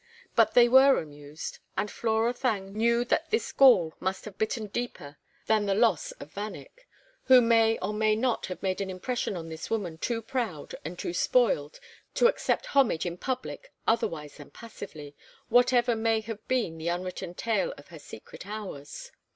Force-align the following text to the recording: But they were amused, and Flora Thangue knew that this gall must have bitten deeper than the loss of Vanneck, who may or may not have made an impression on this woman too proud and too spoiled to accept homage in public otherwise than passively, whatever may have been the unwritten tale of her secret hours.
But 0.35 0.55
they 0.55 0.67
were 0.67 0.97
amused, 0.99 1.59
and 1.77 1.91
Flora 1.91 2.33
Thangue 2.33 2.73
knew 2.73 3.05
that 3.05 3.29
this 3.29 3.51
gall 3.51 3.93
must 3.99 4.25
have 4.25 4.35
bitten 4.39 4.65
deeper 4.65 5.17
than 5.45 5.67
the 5.67 5.75
loss 5.75 6.11
of 6.13 6.31
Vanneck, 6.33 6.87
who 7.25 7.39
may 7.39 7.77
or 7.83 7.93
may 7.93 8.15
not 8.15 8.47
have 8.47 8.63
made 8.63 8.81
an 8.81 8.89
impression 8.89 9.37
on 9.37 9.47
this 9.49 9.69
woman 9.69 9.99
too 9.99 10.23
proud 10.23 10.73
and 10.83 10.97
too 10.97 11.13
spoiled 11.13 11.79
to 12.15 12.25
accept 12.25 12.65
homage 12.65 13.05
in 13.05 13.15
public 13.15 13.71
otherwise 13.87 14.37
than 14.37 14.49
passively, 14.49 15.15
whatever 15.49 15.95
may 15.95 16.19
have 16.21 16.47
been 16.47 16.79
the 16.79 16.87
unwritten 16.87 17.35
tale 17.35 17.71
of 17.77 17.89
her 17.89 17.99
secret 17.99 18.47
hours. 18.47 19.11